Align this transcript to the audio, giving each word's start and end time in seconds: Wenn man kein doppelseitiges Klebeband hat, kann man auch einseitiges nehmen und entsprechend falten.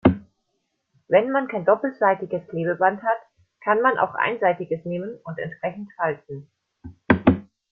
Wenn 1.09 1.29
man 1.31 1.47
kein 1.47 1.63
doppelseitiges 1.63 2.47
Klebeband 2.47 3.03
hat, 3.03 3.19
kann 3.63 3.81
man 3.83 3.99
auch 3.99 4.15
einseitiges 4.15 4.83
nehmen 4.83 5.15
und 5.25 5.37
entsprechend 5.37 5.91
falten. 5.95 6.49